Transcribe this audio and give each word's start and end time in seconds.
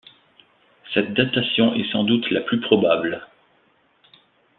Cette 0.95 1.13
datation 1.13 1.75
est 1.75 1.87
sans 1.91 2.03
doute 2.03 2.31
la 2.31 2.41
plus 2.41 2.59
probable. 2.59 3.27